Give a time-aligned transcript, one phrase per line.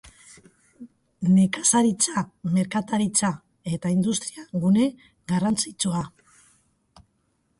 [1.33, 2.23] Nekazaritza-,
[2.55, 3.31] merkataritza-
[3.75, 4.89] eta industria-gune
[5.33, 6.01] garrantzitsua.